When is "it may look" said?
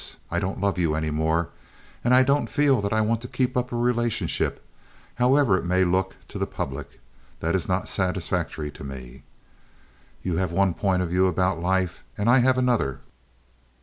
5.59-6.15